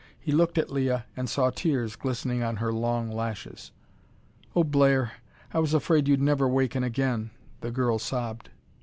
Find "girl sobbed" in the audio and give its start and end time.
7.69-8.49